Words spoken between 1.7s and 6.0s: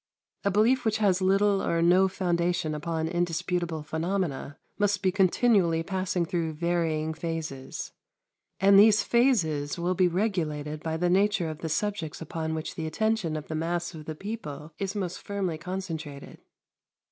no foundation upon indisputable phenomena must be continually